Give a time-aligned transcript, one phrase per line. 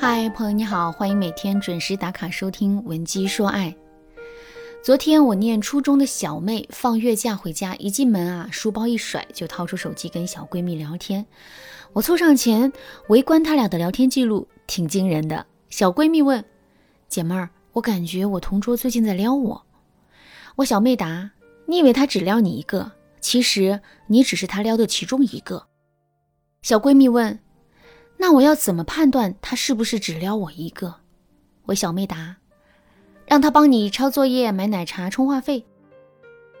[0.00, 3.66] 嗨，朋友你好，欢迎每天准时打卡收听《文姬说爱》。
[4.80, 11.26] 昨天我念初中的小妹放月假回家，一进门啊，书包一甩就掏出手机跟小闺蜜聊天。
[11.92, 12.72] 我凑上前
[13.08, 15.44] 围观她俩的聊天记录，挺惊人的。
[15.68, 16.44] 小闺蜜问
[17.10, 19.60] ：“姐妹儿，我感觉我同桌最近在撩我。”
[20.54, 21.28] 我小妹答
[21.66, 22.92] ：“你以为他只撩你一个？
[23.20, 25.66] 其实你只是他撩的其中一个。”
[26.62, 27.36] 小闺蜜问。
[28.20, 30.96] 那我要怎么判断他是不是只撩我一个？
[31.66, 32.36] 我小妹答：
[33.26, 35.64] 让他帮你抄作业、买奶茶、充话费。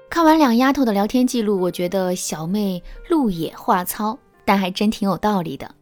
[0.08, 5.74] 看完两丫头的聊天记录，我觉得小妹路野话糙，但还真挺有道理的。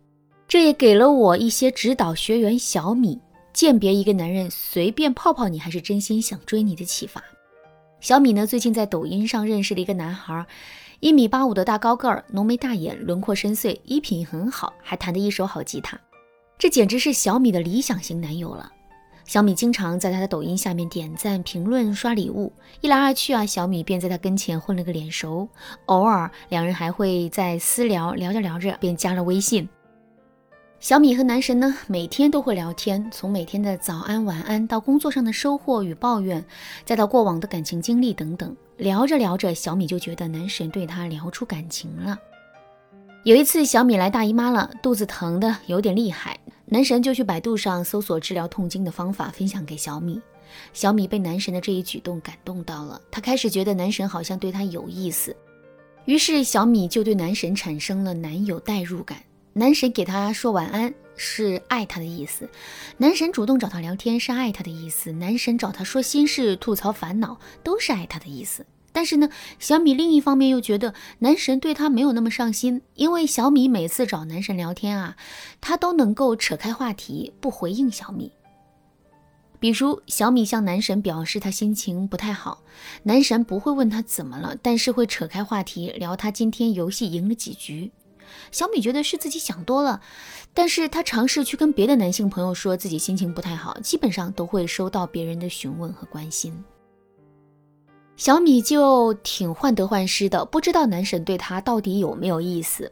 [0.49, 3.21] 这也给了我一些指导学员小米
[3.53, 7.23] 鉴别一个男人随便泡泡你还是真心想追你的启发。
[8.01, 10.47] 小米呢，最近在抖音上认识了一个男孩。
[11.01, 15.99] 一米八五的大高个儿，浓眉大眼，轮廓深邃，衣品很好，还弹得一手好吉他。
[16.59, 18.73] 这简直是小米的理想型男友了。
[19.27, 25.47] 小米经常在他的抖音下面点赞、评论、刷礼物，一来二去啊，小米便在他跟前混了个脸熟。
[25.87, 29.69] 偶尔两人还会在私聊，聊着聊着便加了微信。
[30.79, 36.45] 小米和男神呢，每天都会聊天，从每天的早安、晚安，到工作上的收获与抱怨，
[36.85, 38.55] 再到过往的感情经历等等。
[38.77, 42.19] 聊着聊着，小米就觉得男神对她聊出感情了。
[43.25, 50.21] 有一次，小米来大姨妈了，肚子疼的有点厉害，男神就去百度上搜索治疗痛经的方法，分享给小米。
[50.75, 55.35] 小米被男神的这一举动感动到了，她开始觉得男神好像对她有意思，
[56.05, 59.19] 于是小米就对男神产生了男友代入感。
[59.59, 62.47] 男神给她说晚安是爱她的意思，
[62.99, 68.67] 男神主动找她聊天是爱她的意思，男神找她说心事、吐槽烦恼都是爱她的意思。
[68.93, 75.17] 但是呢，小米另一方面又觉得男神对她没有那么上心，因为小米每次找男神聊天啊，
[75.63, 78.31] 他都能够扯开话题，不回应小米。
[79.59, 82.63] 比如小米向男神表示他心情不太好，
[83.05, 87.91] 男神不会问他怎么了，但是会扯开话题聊他今天游戏赢了几局。
[88.51, 90.01] 小米觉得是自己想多了，
[90.55, 96.53] 但是她尝试去跟别的男性朋友说自己心情不太好，基本上都会收到别人的询问和关心。
[98.17, 102.91] 小米就挺患得患失的，不知道男神对她到底有没有意思。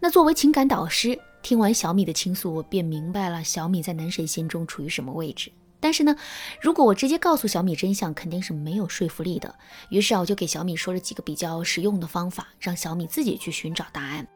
[0.00, 5.50] 那作为情感导师，听完小米的倾诉，我便明白了小米在男神心中处于什么位置。
[5.80, 6.14] 但是呢，
[6.60, 9.54] 如果我直接告诉小米真相，肯定是没有说服力的。
[9.88, 14.26] 于是啊，我就给小米说了几个比较实用的方法，让小米自己去寻找答案。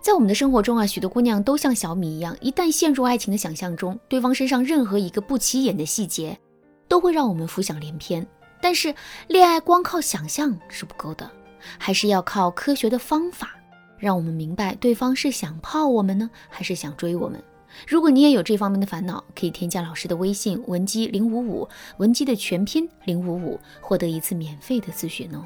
[0.00, 6.38] 在我们的生活中啊，许多姑娘都像小米一样，一旦陷入爱情的想象中，对方身上任何一个不起眼的细节，
[6.86, 8.26] 都会让我们浮想联翩。
[8.60, 8.94] 但是，
[9.26, 11.30] 恋爱光靠想象是不够的，
[11.78, 13.50] 还是要靠科学的方法，
[13.98, 17.42] 让我们明白对方是想泡我们呢，还是想追我们。
[17.86, 25.44] 如果你也有这方面的烦恼，可以添加老师的微信文姬零五五，文姬的全拼零五五，获得一次免费的咨询哦。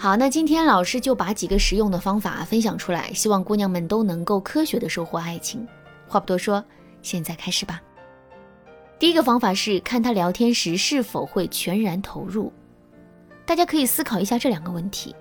[0.00, 5.66] 好，那今天老师就把几个实用的方法分享出来，希望姑娘们都能够科学的收获爱情。
[6.06, 6.64] 话不多说，
[7.02, 7.82] 现在开始吧。
[8.96, 12.52] 第一个方法是看他聊天时是否会全然投入。
[13.44, 15.16] 大家可以思考一下这两个问题。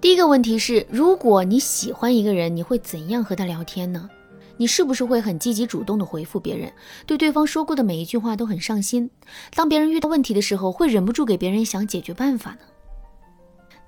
[0.00, 4.08] 第一个问题是，如果你喜欢一个人，你会怎样和他聊天呢？
[4.56, 6.72] 你是不是会很积极主动的回复别人，
[7.06, 9.10] 对对方说过的每一句话都很上心？
[9.56, 12.58] 当别人遇到问题的时候，会忍不住给别人想解决办法呢？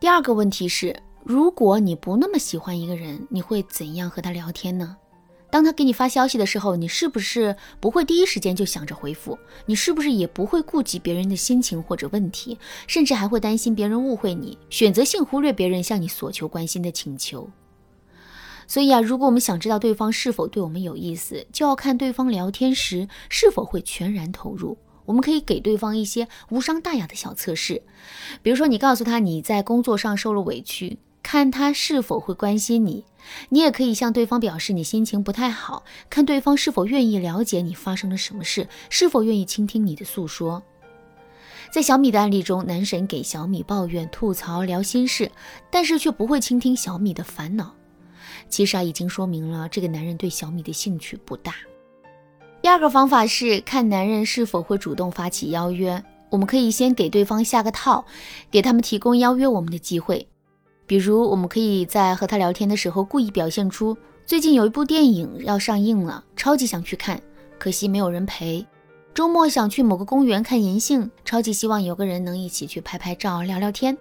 [0.01, 4.97] 第二个问题是，如果你不那么喜欢一个人，你会怎样和他聊天呢？
[5.51, 9.39] 当他给你发消息的时候，你是不是不会第一时间就想着回复？
[9.67, 12.57] 你是不是也不会顾及别人的心情或者问题，
[12.87, 17.51] 甚至还会担心别人误会你，选择性忽略别人向你索求关心的请求？
[18.67, 24.79] 所以啊，如果我们想知道对方是否对我们有意思，就要看对方聊天时是否会全然投入。
[25.11, 27.83] 我们可以给对方一些无伤大雅的小测试，
[28.45, 33.03] 比如说，你告诉他你在工作上受了委屈，看他是否会关心你；
[33.49, 40.63] 你也可以向对方表示你心情不太好，看对方是否愿意了解你发生了什么事，是否愿意倾听你的诉说。
[41.73, 45.33] 在小米的案例中，男神给小米抱怨、吐槽、聊心事，
[45.73, 47.75] 但是却不会倾听小米的烦恼。
[48.49, 51.53] 其实啊，已经说明了这个男人对小米的兴趣不大。
[52.63, 56.03] 第二个方法是看男人是否会主动发起邀约。
[56.29, 58.05] 我们可以先给对方下个套，
[58.51, 60.29] 给他们提供邀约我们的机会。
[60.87, 63.97] 比如，我们可以在和他聊天的时候，故意表现出
[64.27, 67.21] 最近有一部电影要上映了，超级想去看，
[67.59, 68.65] 可惜没有人陪。
[69.15, 73.97] 周末想去某个公园看银杏，超级希望有个人能一起去拍拍照、聊聊天。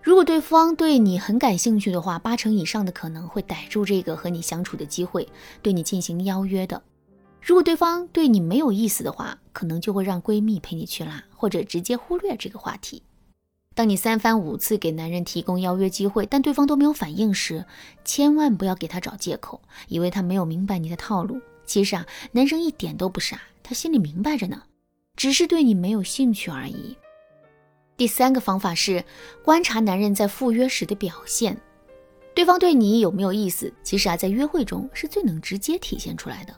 [0.00, 5.28] 如果对方对你很感兴趣的话，八成以上的可能会逮住这个和你相处的机会，
[5.60, 6.80] 对你进行邀约的。
[7.46, 13.04] 如果对方对你没有意思的话，可能就会让闺蜜陪你去啦，或者直接忽略这个话题。
[13.72, 17.64] 当你三番五次给男人提供邀约机会，但对方都没有反应时，
[18.04, 21.40] 千万不要给他找借口，以为他没有明白你的套路。
[21.64, 24.64] 其实啊，男生一点都不傻，他心里明白着呢，
[25.14, 26.96] 只是对你没有兴趣而已。
[27.96, 29.04] 第三个方法是
[29.44, 31.56] 观察男人在赴约时的表现，
[32.34, 36.52] 对方对你有没有意思，其实啊，在约会中是最能直接体现出来的。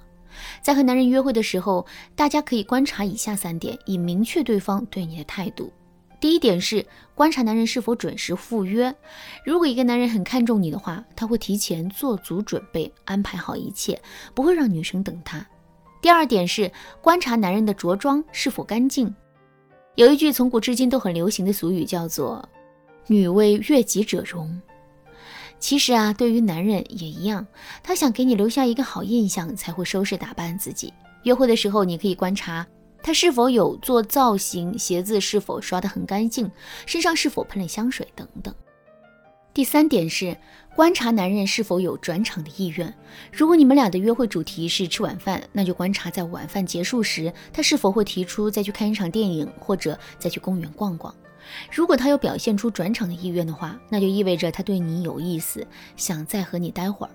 [0.60, 5.72] 在和男人约会的时候，大家可以观察以下三点，以明确对方对你的态度。
[6.20, 8.92] 第一点是观察男人是否准时赴约。
[9.44, 14.00] 如果一个男人很看重你的话，他会提前做足准备，安排好一切，
[14.34, 15.46] 不会让女生等他。
[16.00, 16.70] 第二点是
[17.00, 19.14] 观察男人的着装是否干净。
[19.94, 22.48] 有一句从古至今都很流行的俗语，叫做
[23.06, 24.60] “女为悦己者容”。
[25.60, 27.46] 其实啊，对于男人也一样，
[27.82, 30.92] 他想给你留下一个好印象，才会收拾打扮自己。
[31.24, 32.66] 约会的时候，你可以观察。
[33.02, 34.78] 他是否有做造型？
[34.78, 36.50] 鞋子是否刷得很干净？
[36.86, 38.06] 身上是否喷了香水？
[38.14, 38.54] 等等。
[39.54, 40.36] 第三点是
[40.76, 42.94] 观察男人是否有转场的意愿。
[43.32, 51.12] 如果你们俩的约会主题是吃晚饭，那就观察在晚饭结束时，他是否会提出再去看一场电影，或者再去公园逛逛。
[51.70, 55.66] 如果他有表现出转场的意愿的话，那就意味着他对你有意思，
[55.96, 57.10] 想再和你待会儿。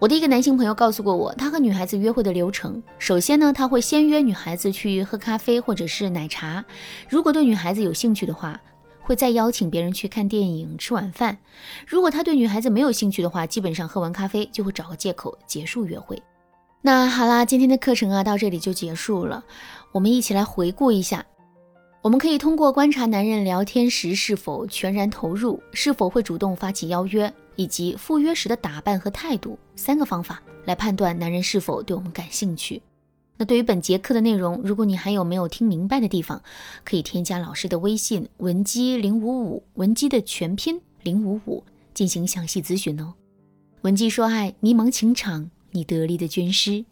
[0.00, 2.82] 我的一个男性朋友告诉过我，他和女孩子约会的流程。
[2.98, 6.64] 首先呢，他会先约女孩子去喝咖啡或者是奶茶，
[7.08, 8.60] 如果对女孩子有兴趣的话，
[9.00, 11.38] 会再邀请别人去看电影、吃晚饭。
[11.86, 16.20] 如果他对女孩子没有兴趣的话，基本上喝完咖啡就会找个借口结束约会。
[16.82, 19.44] 那好啦，今天的课程啊到这里就结束了。
[19.92, 21.24] 我们一起来回顾一下，
[22.04, 27.32] 我们可以通过观察男人聊天时是否全然投入，是否会主动发起邀约。
[27.56, 32.82] 以及赴约时的打扮和态度三个方法来判断男人是否对我们感兴趣。
[33.36, 36.42] 那对于本节课的内容，如果你还有没有听明白的地方，
[36.84, 41.62] 可以添加老师的微信文姬零五五，文姬的全拼零五五
[41.94, 43.14] 进行详细咨询哦。
[43.82, 46.84] 文姬说爱，迷茫情场，你得力的军师。